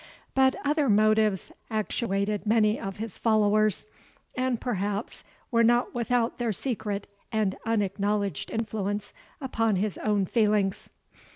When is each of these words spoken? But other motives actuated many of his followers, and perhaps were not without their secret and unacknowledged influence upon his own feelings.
But 0.33 0.55
other 0.65 0.89
motives 0.89 1.51
actuated 1.69 2.47
many 2.47 2.79
of 2.79 2.97
his 2.97 3.19
followers, 3.19 3.85
and 4.33 4.59
perhaps 4.59 5.23
were 5.51 5.63
not 5.63 5.93
without 5.93 6.39
their 6.39 6.51
secret 6.53 7.05
and 7.31 7.55
unacknowledged 7.67 8.49
influence 8.49 9.13
upon 9.39 9.75
his 9.75 9.99
own 9.99 10.25
feelings. 10.25 10.89